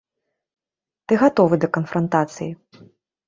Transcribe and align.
Ты 1.11 1.19
гатовы 1.25 1.55
да 1.65 1.71
канфрантацыі. 1.77 2.49